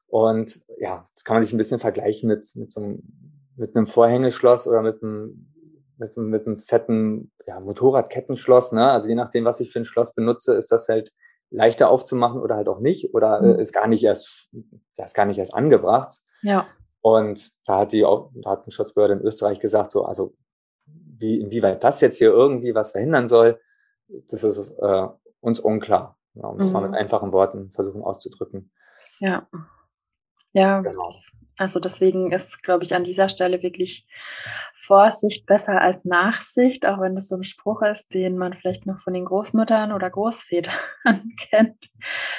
[0.07, 3.03] Und ja, das kann man sich ein bisschen vergleichen mit, mit so einem,
[3.57, 5.53] mit einem Vorhängeschloss oder mit einem,
[5.97, 8.73] mit, einem, mit einem fetten ja, Motorradkettenschloss.
[8.73, 8.91] Ne?
[8.91, 11.13] Also je nachdem, was ich für ein Schloss benutze, ist das halt
[11.51, 13.59] leichter aufzumachen oder halt auch nicht oder äh, mhm.
[13.59, 14.51] ist gar nicht erst,
[14.97, 16.19] ja, ist gar nicht erst angebracht.
[16.43, 16.67] Ja.
[17.01, 20.35] Und da hat die Datenschutzbehörde in Österreich gesagt, so, also
[20.87, 23.61] wie, inwieweit das jetzt hier irgendwie was verhindern soll,
[24.09, 25.07] das ist äh,
[25.41, 26.97] uns unklar, ja, um es mal mit mhm.
[26.97, 28.71] einfachen Worten versuchen auszudrücken.
[29.21, 29.49] Ja.
[30.53, 31.11] Ja, genau.
[31.57, 34.07] Also deswegen ist, glaube ich, an dieser Stelle wirklich
[34.77, 39.01] Vorsicht besser als Nachsicht, auch wenn das so ein Spruch ist, den man vielleicht noch
[39.01, 40.75] von den Großmüttern oder Großvätern
[41.51, 41.91] kennt.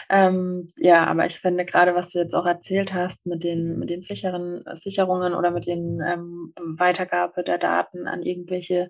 [0.09, 3.89] Ähm, ja, aber ich finde gerade, was du jetzt auch erzählt hast mit den, mit
[3.89, 8.89] den sicheren Sicherungen oder mit den ähm, Weitergabe der Daten an irgendwelche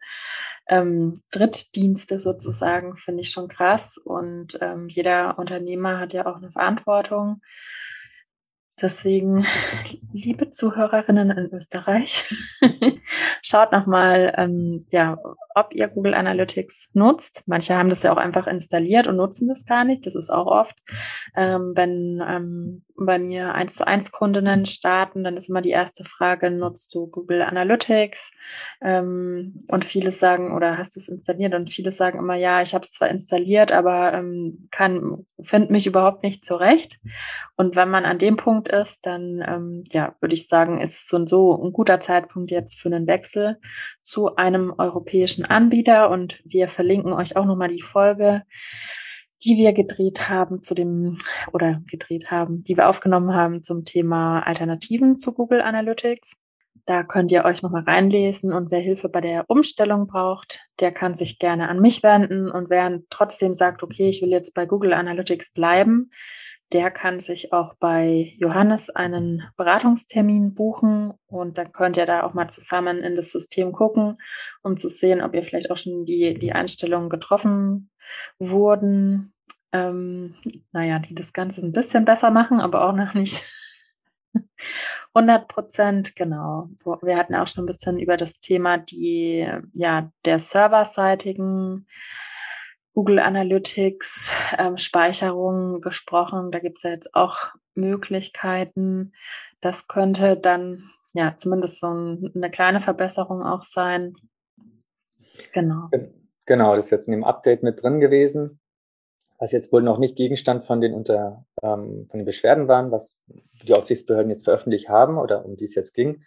[0.67, 3.97] ähm, Drittdienste sozusagen, finde ich schon krass.
[3.97, 7.41] Und ähm, jeder Unternehmer hat ja auch eine Verantwortung.
[8.81, 9.45] Deswegen,
[10.13, 12.25] liebe Zuhörerinnen in Österreich,
[13.41, 15.17] schaut nochmal, ähm, ja,
[15.55, 17.43] ob ihr Google Analytics nutzt.
[17.47, 20.05] Manche haben das ja auch einfach installiert und nutzen das gar nicht.
[20.05, 20.77] Das ist auch oft,
[21.35, 26.03] ähm, wenn ähm, bei mir eins zu eins Kundinnen starten, dann ist immer die erste
[26.03, 28.31] Frage, nutzt du Google Analytics?
[28.81, 31.53] Ähm, und viele sagen, oder hast du es installiert?
[31.53, 35.87] Und viele sagen immer, ja, ich habe es zwar installiert, aber ähm, kann, finde mich
[35.87, 36.99] überhaupt nicht zurecht.
[37.57, 41.07] Und wenn man an dem Punkt ist, dann ähm, ja, würde ich sagen, ist es
[41.07, 43.59] so und so ein guter Zeitpunkt jetzt für einen Wechsel
[44.01, 46.09] zu einem europäischen Anbieter.
[46.09, 48.43] Und wir verlinken euch auch nochmal die Folge,
[49.45, 51.19] die wir gedreht haben zu dem
[51.53, 56.33] oder gedreht haben, die wir aufgenommen haben zum Thema Alternativen zu Google Analytics.
[56.85, 61.15] Da könnt ihr euch nochmal reinlesen und wer Hilfe bei der Umstellung braucht, der kann
[61.15, 64.93] sich gerne an mich wenden und wer trotzdem sagt, okay, ich will jetzt bei Google
[64.93, 66.11] Analytics bleiben,
[66.73, 72.33] der kann sich auch bei Johannes einen Beratungstermin buchen und dann könnt ihr da auch
[72.33, 74.17] mal zusammen in das System gucken,
[74.63, 77.91] um zu sehen, ob ihr vielleicht auch schon die, die Einstellungen getroffen
[78.39, 79.34] wurden.
[79.71, 80.35] Ähm,
[80.71, 83.43] naja, die das Ganze ein bisschen besser machen, aber auch noch nicht
[85.13, 86.69] 100 Prozent, genau.
[87.01, 91.87] Wir hatten auch schon ein bisschen über das Thema die, ja, der serverseitigen
[92.93, 96.51] Google Analytics ähm, Speicherung gesprochen.
[96.51, 97.37] Da gibt es ja jetzt auch
[97.75, 99.13] Möglichkeiten.
[99.59, 104.15] Das könnte dann ja zumindest so ein, eine kleine Verbesserung auch sein.
[105.53, 105.89] Genau.
[106.45, 108.59] Genau, das ist jetzt in dem Update mit drin gewesen,
[109.37, 113.17] was jetzt wohl noch nicht Gegenstand von den unter ähm, von den Beschwerden waren, was
[113.63, 116.23] die Aufsichtsbehörden jetzt veröffentlicht haben oder um die es jetzt ging.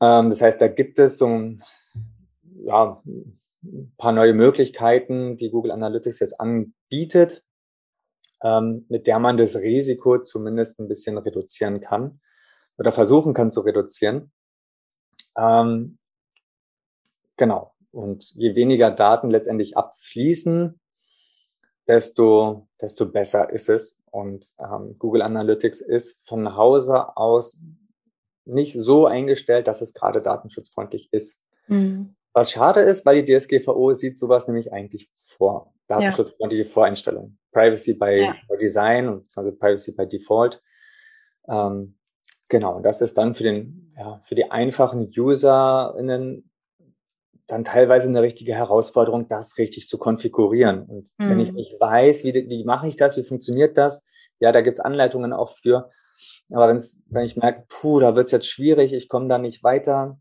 [0.00, 1.62] Ähm, das heißt, da gibt es so ein
[2.64, 3.02] ja,
[3.64, 7.44] ein paar neue Möglichkeiten, die Google Analytics jetzt anbietet,
[8.42, 12.20] ähm, mit der man das Risiko zumindest ein bisschen reduzieren kann
[12.78, 14.32] oder versuchen kann zu reduzieren.
[15.36, 15.98] Ähm,
[17.36, 17.74] genau.
[17.90, 20.80] Und je weniger Daten letztendlich abfließen,
[21.86, 24.02] desto, desto besser ist es.
[24.10, 27.60] Und ähm, Google Analytics ist von Hause aus
[28.44, 31.44] nicht so eingestellt, dass es gerade datenschutzfreundlich ist.
[31.68, 32.14] Mhm.
[32.32, 35.72] Was schade ist, weil die DSGVO sieht sowas nämlich eigentlich vor.
[35.88, 36.68] Datenschutzfreundliche ja.
[36.68, 37.38] Voreinstellungen.
[37.52, 38.36] Privacy by, ja.
[38.48, 40.62] by Design und also Privacy by Default.
[41.48, 41.96] Ähm,
[42.48, 46.50] genau, und das ist dann für den, ja, für die einfachen UserInnen
[47.46, 50.82] dann teilweise eine richtige Herausforderung, das richtig zu konfigurieren.
[50.82, 51.30] Und mhm.
[51.30, 51.56] wenn ich mhm.
[51.56, 54.02] nicht weiß, wie, wie mache ich das, wie funktioniert das,
[54.38, 55.90] Ja, da gibt's Anleitungen auch für.
[56.50, 60.18] Aber wenn's, wenn ich merke, puh, da wird's jetzt schwierig, ich komme da nicht weiter,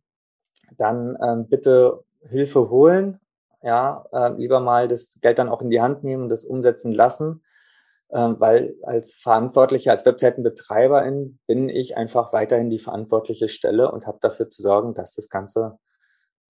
[0.78, 3.20] dann ähm, bitte Hilfe holen.
[3.64, 6.92] Ja, äh, lieber mal das Geld dann auch in die Hand nehmen und das umsetzen
[6.92, 7.44] lassen.
[8.14, 14.18] Ähm, weil als Verantwortlicher, als Webseitenbetreiberin bin ich einfach weiterhin die verantwortliche Stelle und habe
[14.22, 15.78] dafür zu sorgen, dass das Ganze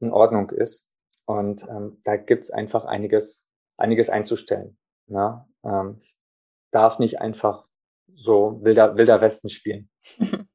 [0.01, 0.91] in Ordnung ist.
[1.25, 4.77] Und ähm, da gibt's einfach einiges, einiges einzustellen.
[5.07, 5.45] Ne?
[5.63, 6.15] Ähm, ich
[6.71, 7.65] darf nicht einfach
[8.15, 9.89] so wilder, wilder Westen spielen.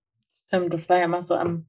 [0.48, 1.66] Stimmt, das war ja mal so am,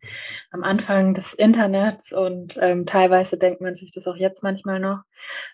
[0.52, 5.00] am Anfang des Internets und ähm, teilweise denkt man sich das auch jetzt manchmal noch,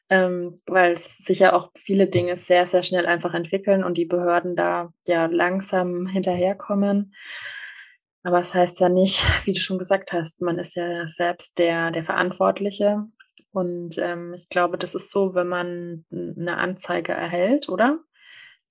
[0.10, 4.06] ähm, weil es sich ja auch viele Dinge sehr, sehr schnell einfach entwickeln und die
[4.06, 7.14] Behörden da ja langsam hinterherkommen.
[8.24, 11.60] Aber es das heißt ja nicht, wie du schon gesagt hast, man ist ja selbst
[11.60, 13.04] der, der Verantwortliche.
[13.52, 18.00] Und ähm, ich glaube, das ist so, wenn man eine Anzeige erhält, oder?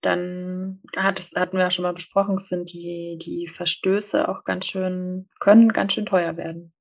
[0.02, 4.66] dann hat es, hatten wir ja schon mal besprochen, sind die, die Verstöße auch ganz
[4.66, 6.72] schön, können ganz schön teuer werden.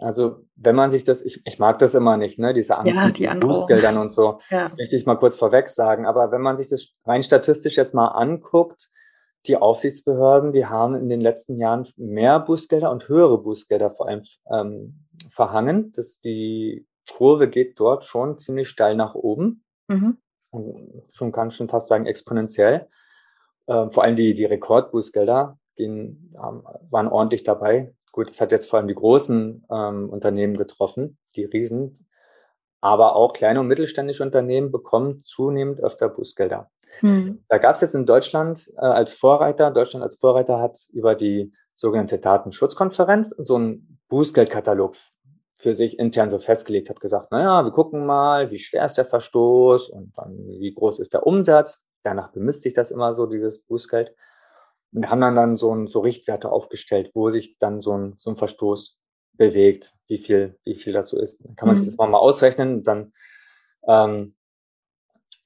[0.00, 3.06] Also, wenn man sich das, ich, ich mag das immer nicht, ne, diese Angst ja,
[3.06, 4.38] mit die Bußgeldern und so.
[4.50, 4.62] Ja.
[4.62, 6.04] Das möchte ich mal kurz vorweg sagen.
[6.06, 8.90] Aber wenn man sich das rein statistisch jetzt mal anguckt,
[9.46, 14.22] die Aufsichtsbehörden, die haben in den letzten Jahren mehr Bußgelder und höhere Bußgelder vor allem
[14.50, 15.92] ähm, verhangen.
[15.92, 19.64] Das, die Kurve geht dort schon ziemlich steil nach oben.
[19.88, 20.18] Mhm
[21.10, 22.88] schon kann schon fast sagen exponentiell.
[23.66, 27.94] Ähm, vor allem die, die Rekordbußgelder gehen, ähm, waren ordentlich dabei.
[28.12, 32.06] Gut, es hat jetzt vor allem die großen ähm, Unternehmen getroffen, die Riesen.
[32.80, 36.70] Aber auch kleine und mittelständische Unternehmen bekommen zunehmend öfter Bußgelder.
[37.00, 37.44] Hm.
[37.48, 41.52] Da gab es jetzt in Deutschland äh, als Vorreiter, Deutschland als Vorreiter hat über die
[41.74, 44.94] sogenannte Datenschutzkonferenz so einen Bußgeldkatalog
[45.54, 49.04] für sich intern so festgelegt hat, gesagt, naja, wir gucken mal, wie schwer ist der
[49.04, 51.84] Verstoß und dann, wie groß ist der Umsatz.
[52.02, 54.14] Danach bemisst sich das immer so, dieses Bußgeld.
[54.92, 58.30] Und haben dann, dann so, ein, so Richtwerte aufgestellt, wo sich dann so ein, so
[58.30, 59.00] ein Verstoß
[59.32, 61.44] bewegt, wie viel, wie viel so ist.
[61.44, 61.82] Dann kann man mhm.
[61.82, 63.12] sich das mal, mal ausrechnen und dann,
[63.88, 64.36] ähm,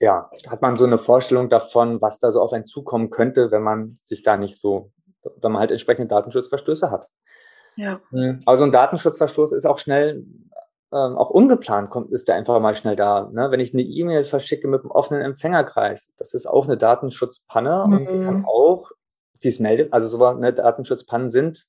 [0.00, 3.62] ja, hat man so eine Vorstellung davon, was da so auf einen zukommen könnte, wenn
[3.62, 4.92] man sich da nicht so,
[5.40, 7.08] wenn man halt entsprechende Datenschutzverstöße hat.
[7.76, 8.00] Ja.
[8.10, 10.24] Hm, aber so ein Datenschutzverstoß ist auch schnell,
[10.92, 13.28] ähm, auch ungeplant kommt, ist der einfach mal schnell da.
[13.32, 13.50] Ne?
[13.50, 17.92] Wenn ich eine E-Mail verschicke mit einem offenen Empfängerkreis, das ist auch eine Datenschutzpanne mhm.
[17.92, 18.90] und die kann auch,
[19.42, 21.66] die es meldet, also so eine Datenschutzpannen sind,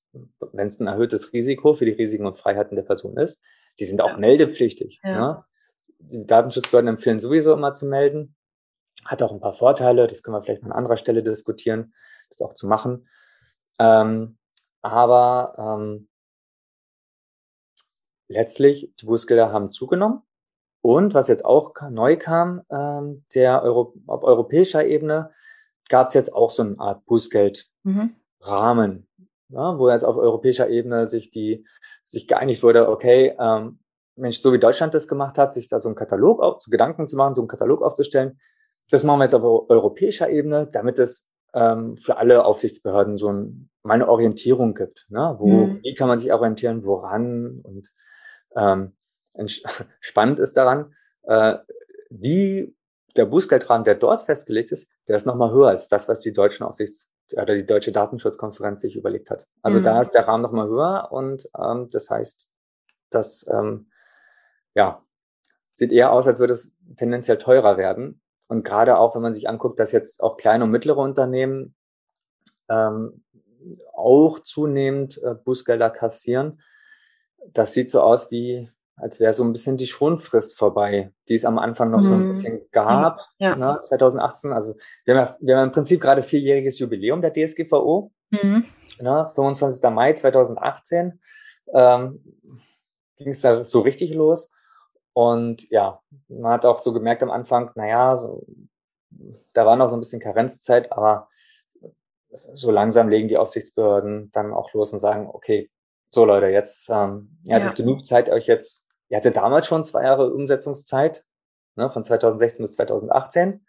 [0.54, 3.44] wenn es ein erhöhtes Risiko für die Risiken und Freiheiten der Person ist,
[3.80, 4.18] die sind auch ja.
[4.18, 5.00] meldepflichtig.
[5.04, 5.20] Ja.
[5.20, 5.44] Ne?
[6.00, 8.36] Die Datenschutzbehörden empfehlen sowieso immer zu melden.
[9.06, 11.94] Hat auch ein paar Vorteile, das können wir vielleicht an anderer Stelle diskutieren,
[12.30, 13.08] das auch zu machen.
[13.80, 14.38] Ähm,
[14.82, 16.10] aber ähm,
[18.28, 20.22] letztlich, die Bußgelder haben zugenommen.
[20.82, 25.34] Und was jetzt auch neu kam, ähm, der Euro auf europäischer Ebene
[25.90, 29.28] gab es jetzt auch so eine Art Bußgeldrahmen, mhm.
[29.50, 31.66] ja, wo jetzt auf europäischer Ebene sich die
[32.04, 33.80] sich geeinigt wurde, okay, ähm,
[34.20, 37.08] Mensch, so wie Deutschland das gemacht hat, sich da so einen Katalog auf, so Gedanken
[37.08, 38.40] zu machen, so einen Katalog aufzustellen,
[38.90, 43.70] das machen wir jetzt auf europäischer Ebene, damit es ähm, für alle Aufsichtsbehörden so ein,
[43.84, 45.08] mal eine Orientierung gibt.
[45.10, 45.36] Ne?
[45.40, 45.80] Wo, mhm.
[45.84, 47.60] Wie kann man sich orientieren, woran?
[47.64, 47.92] Und
[48.56, 48.94] ähm,
[50.00, 51.58] spannend ist daran, äh,
[52.10, 52.76] die,
[53.16, 56.66] der Bußgeldrahmen, der dort festgelegt ist, der ist nochmal höher als das, was die deutschen
[56.66, 59.46] Aufsichts- oder die deutsche Datenschutzkonferenz sich überlegt hat.
[59.62, 59.84] Also mhm.
[59.84, 62.48] da ist der Rahmen nochmal höher und ähm, das heißt,
[63.12, 63.89] das ähm,
[64.76, 65.04] ja,
[65.72, 68.22] sieht eher aus, als würde es tendenziell teurer werden.
[68.48, 71.76] Und gerade auch, wenn man sich anguckt, dass jetzt auch kleine und mittlere Unternehmen
[72.70, 73.24] ähm,
[73.94, 76.62] auch zunehmend äh, Bußgelder kassieren,
[77.54, 81.46] das sieht so aus wie, als wäre so ein bisschen die Schonfrist vorbei, die es
[81.46, 82.04] am Anfang noch mhm.
[82.04, 82.30] so ein mhm.
[82.30, 83.56] bisschen gab, ja.
[83.56, 84.52] ne, 2018.
[84.52, 88.66] Also wir haben, ja, wir haben im Prinzip gerade vierjähriges Jubiläum der DSGVO, mhm.
[89.00, 89.90] ne, 25.
[89.92, 91.20] Mai 2018
[91.74, 92.24] ähm,
[93.18, 94.52] ging es da so richtig los.
[95.20, 98.46] Und ja, man hat auch so gemerkt am Anfang, naja, so,
[99.52, 101.28] da war noch so ein bisschen Karenzzeit, aber
[102.32, 105.70] so langsam legen die Aufsichtsbehörden dann auch los und sagen, okay,
[106.10, 107.76] so Leute, jetzt ähm, ihr hattet ja.
[107.76, 111.26] genug Zeit, euch jetzt, ihr hattet damals schon zwei Jahre Umsetzungszeit,
[111.76, 113.66] ne, von 2016 bis 2018.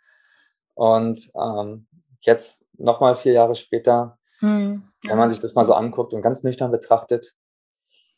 [0.75, 1.89] Und ähm,
[2.21, 4.85] jetzt nochmal vier Jahre später, hm.
[5.09, 7.35] wenn man sich das mal so anguckt und ganz nüchtern betrachtet,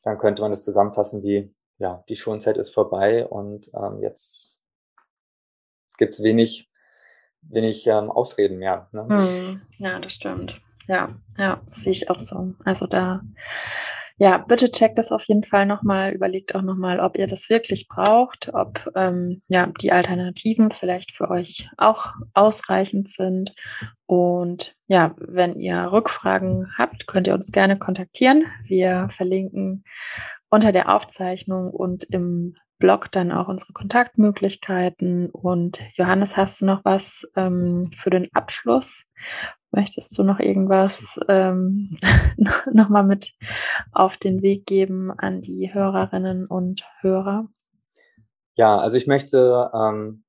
[0.02, 1.50] dann könnte man das zusammenfassen wie,
[1.82, 4.62] ja, die Schonzeit ist vorbei und ähm, jetzt
[5.98, 6.70] gibt's wenig,
[7.42, 8.88] wenig ähm, Ausreden mehr.
[8.92, 9.06] Ne?
[9.08, 10.62] Hm, ja, das stimmt.
[10.86, 12.54] Ja, ja, sehe ich auch so.
[12.64, 13.22] Also da
[14.18, 17.88] ja, bitte checkt das auf jeden Fall nochmal, überlegt auch nochmal, ob ihr das wirklich
[17.88, 23.54] braucht, ob ähm, ja, die Alternativen vielleicht für euch auch ausreichend sind.
[24.06, 28.44] Und ja, wenn ihr Rückfragen habt, könnt ihr uns gerne kontaktieren.
[28.64, 29.84] Wir verlinken
[30.50, 35.30] unter der Aufzeichnung und im Blog dann auch unsere Kontaktmöglichkeiten.
[35.30, 39.10] Und Johannes, hast du noch was ähm, für den Abschluss?
[39.72, 41.96] Möchtest du noch irgendwas ähm,
[42.72, 43.32] nochmal mit
[43.90, 47.48] auf den Weg geben an die Hörerinnen und Hörer?
[48.54, 50.24] Ja, also ich möchte, ähm,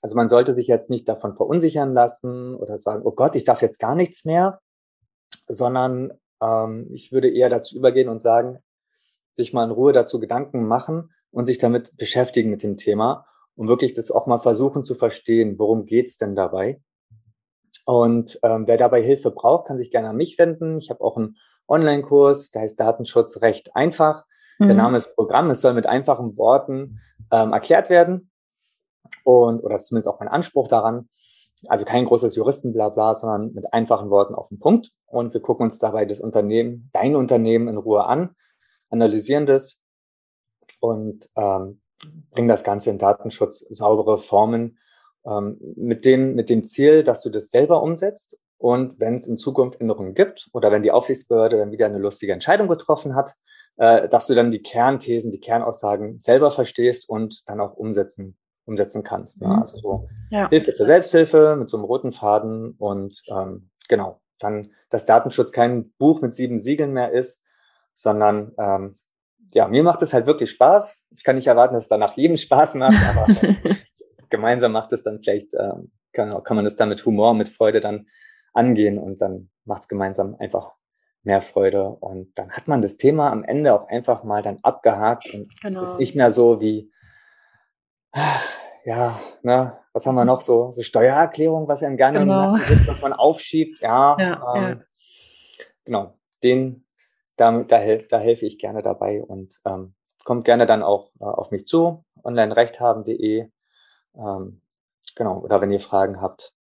[0.00, 3.60] also man sollte sich jetzt nicht davon verunsichern lassen oder sagen, oh Gott, ich darf
[3.60, 4.60] jetzt gar nichts mehr,
[5.46, 8.60] sondern ähm, ich würde eher dazu übergehen und sagen,
[9.34, 13.68] sich mal in Ruhe dazu Gedanken machen und sich damit beschäftigen mit dem Thema und
[13.68, 16.80] wirklich das auch mal versuchen zu verstehen, worum geht's denn dabei?
[17.84, 20.78] Und ähm, wer dabei Hilfe braucht, kann sich gerne an mich wenden.
[20.78, 21.36] Ich habe auch einen
[21.68, 24.24] Online-Kurs, der heißt Datenschutz recht einfach.
[24.58, 24.66] Mhm.
[24.66, 25.50] Der Name ist Programm.
[25.50, 28.30] Es soll mit einfachen Worten ähm, erklärt werden.
[29.24, 31.08] Und, oder ist zumindest auch mein Anspruch daran.
[31.68, 34.90] Also kein großes Juristenblabla, sondern mit einfachen Worten auf den Punkt.
[35.06, 38.34] Und wir gucken uns dabei das Unternehmen, dein Unternehmen in Ruhe an,
[38.90, 39.80] analysieren das
[40.80, 41.80] und ähm,
[42.30, 44.78] bringen das Ganze in Datenschutz saubere Formen
[45.26, 49.36] ähm, mit, dem, mit dem Ziel, dass du das selber umsetzt und wenn es in
[49.36, 53.34] Zukunft Änderungen gibt oder wenn die Aufsichtsbehörde dann wieder eine lustige Entscheidung getroffen hat,
[53.76, 59.02] äh, dass du dann die Kernthesen, die Kernaussagen selber verstehst und dann auch umsetzen, umsetzen
[59.02, 59.42] kannst.
[59.42, 59.48] Ne?
[59.48, 59.58] Mhm.
[59.58, 60.48] Also so ja.
[60.48, 65.92] Hilfe zur Selbsthilfe mit so einem roten Faden und ähm, genau, dann, dass Datenschutz kein
[65.98, 67.44] Buch mit sieben Siegeln mehr ist,
[67.94, 68.98] sondern ähm,
[69.50, 71.00] ja, mir macht es halt wirklich Spaß.
[71.16, 73.26] Ich kann nicht erwarten, dass es danach jedem Spaß macht, aber
[74.30, 75.72] gemeinsam macht es dann vielleicht, äh,
[76.12, 78.06] kann, kann man es dann mit Humor, mit Freude dann
[78.52, 80.72] angehen und dann macht es gemeinsam einfach
[81.22, 85.32] mehr Freude und dann hat man das Thema am Ende auch einfach mal dann abgehakt
[85.34, 85.82] und genau.
[85.82, 86.92] es ist nicht mehr so wie,
[88.84, 92.56] ja, ne, was haben wir noch so, so Steuererklärung, was einem gerne genau.
[92.56, 94.84] sitzt, was man aufschiebt, ja, ja, ähm, ja.
[95.84, 96.86] genau, den,
[97.36, 101.50] da, da, da helfe ich gerne dabei und ähm, kommt gerne dann auch äh, auf
[101.50, 103.48] mich zu, onlinerechthaben.de
[104.16, 104.60] ähm,
[105.14, 106.54] genau, oder wenn ihr Fragen habt,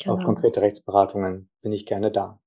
[0.00, 0.16] genau.
[0.16, 2.38] auf konkrete Rechtsberatungen bin ich gerne da.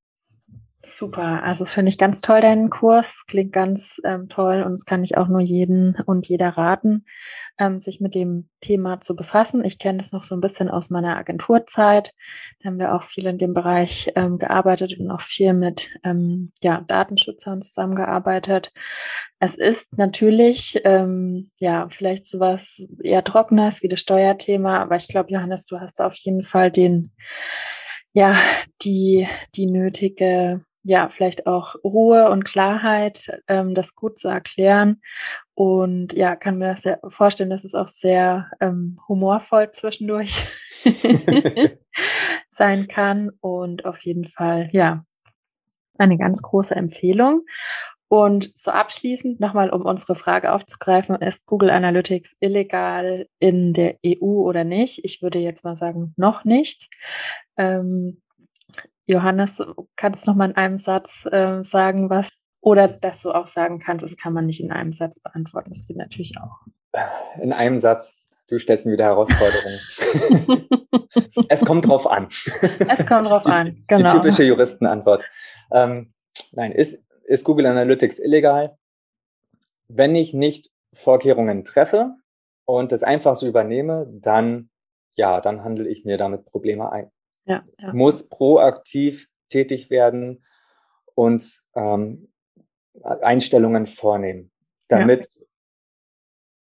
[0.82, 5.04] Super, also finde ich ganz toll, deinen Kurs, klingt ganz ähm, toll und es kann
[5.04, 7.06] ich auch nur jeden und jeder raten,
[7.58, 9.66] ähm, sich mit dem Thema zu befassen.
[9.66, 12.14] Ich kenne das noch so ein bisschen aus meiner Agenturzeit.
[12.62, 16.54] Da haben wir auch viel in dem Bereich ähm, gearbeitet und auch viel mit ähm,
[16.62, 18.72] ja, Datenschützern zusammengearbeitet.
[19.40, 25.34] Es ist natürlich ähm, ja vielleicht sowas eher Trockenes wie das Steuerthema, aber ich glaube,
[25.34, 27.12] Johannes, du hast auf jeden Fall den
[28.14, 28.36] ja,
[28.82, 35.02] die, die nötige ja, vielleicht auch Ruhe und Klarheit, ähm, das gut zu erklären.
[35.54, 40.48] Und ja, kann mir das sehr vorstellen, dass es auch sehr ähm, humorvoll zwischendurch
[42.50, 43.32] sein kann.
[43.42, 45.04] Und auf jeden Fall, ja,
[45.98, 47.46] eine ganz große Empfehlung.
[48.08, 54.42] Und so abschließend nochmal, um unsere Frage aufzugreifen, ist Google Analytics illegal in der EU
[54.42, 55.06] oder nicht?
[55.06, 56.90] Ich würde jetzt mal sagen, noch nicht.
[57.56, 58.22] Ähm,
[59.10, 59.62] Johannes,
[59.96, 62.30] kannst du noch mal in einem Satz äh, sagen, was
[62.62, 65.72] oder dass du auch sagen kannst, das kann man nicht in einem Satz beantworten.
[65.72, 66.68] Das geht natürlich auch.
[67.42, 68.22] In einem Satz.
[68.50, 69.80] Du stellst mir wieder Herausforderungen.
[71.50, 72.28] es kommt drauf an.
[72.30, 74.12] Es kommt drauf an, genau.
[74.12, 75.24] Die typische Juristenantwort.
[75.72, 76.14] Ähm,
[76.52, 78.76] nein, ist, ist Google Analytics illegal?
[79.88, 82.16] Wenn ich nicht Vorkehrungen treffe
[82.66, 84.70] und das einfach so übernehme, dann
[85.20, 87.12] ja, dann handle ich mir damit Probleme ein
[87.46, 87.94] ja, ja.
[87.94, 90.46] muss proaktiv tätig werden
[91.16, 92.32] und ähm,
[93.04, 94.52] Einstellungen vornehmen,
[94.88, 95.30] damit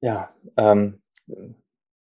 [0.01, 1.03] ja, ja ähm,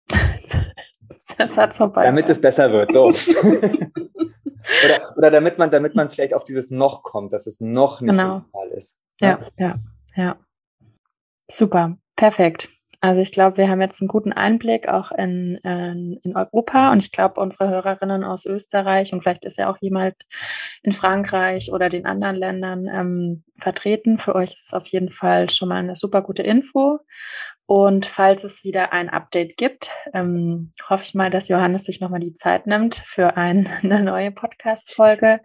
[1.48, 2.04] Satz vorbei.
[2.06, 2.92] Damit es besser wird.
[2.92, 3.06] So.
[4.86, 8.12] oder, oder damit man, damit man vielleicht auf dieses noch kommt, dass es noch nicht
[8.12, 8.44] genau.
[8.74, 8.98] Ist.
[9.22, 9.76] Ja, ja,
[10.16, 10.38] ja.
[11.48, 12.70] Super, perfekt.
[13.06, 17.12] Also ich glaube, wir haben jetzt einen guten Einblick auch in, in, Europa und ich
[17.12, 20.16] glaube, unsere Hörerinnen aus Österreich und vielleicht ist ja auch jemand
[20.82, 24.18] in Frankreich oder den anderen Ländern ähm, vertreten.
[24.18, 26.98] Für euch ist es auf jeden Fall schon mal eine super gute Info.
[27.68, 32.20] Und falls es wieder ein Update gibt, ähm, hoffe ich mal, dass Johannes sich nochmal
[32.22, 35.42] die Zeit nimmt für ein, eine neue Podcast-Folge,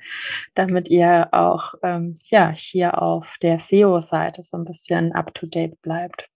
[0.55, 6.31] damit ihr auch ähm, ja, hier auf der SEO-Seite so ein bisschen up-to-date bleibt.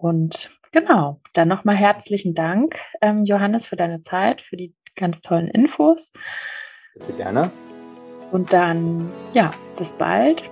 [0.00, 5.48] Und genau, dann nochmal herzlichen Dank, ähm, Johannes, für deine Zeit, für die ganz tollen
[5.48, 6.12] Infos.
[6.94, 7.50] Bitte gerne.
[8.32, 10.50] Und dann, ja, bis bald